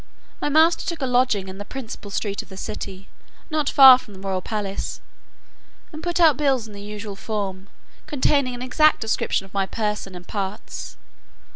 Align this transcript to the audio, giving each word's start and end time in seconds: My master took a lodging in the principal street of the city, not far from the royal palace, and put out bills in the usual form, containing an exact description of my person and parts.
My 0.41 0.49
master 0.49 0.83
took 0.83 0.99
a 1.03 1.05
lodging 1.05 1.47
in 1.47 1.59
the 1.59 1.63
principal 1.63 2.09
street 2.09 2.41
of 2.41 2.49
the 2.49 2.57
city, 2.57 3.07
not 3.51 3.69
far 3.69 3.99
from 3.99 4.15
the 4.15 4.19
royal 4.19 4.41
palace, 4.41 4.99
and 5.93 6.01
put 6.01 6.19
out 6.19 6.37
bills 6.37 6.65
in 6.65 6.73
the 6.73 6.81
usual 6.81 7.15
form, 7.15 7.67
containing 8.07 8.55
an 8.55 8.63
exact 8.63 8.99
description 8.99 9.45
of 9.45 9.53
my 9.53 9.67
person 9.67 10.15
and 10.15 10.27
parts. 10.27 10.97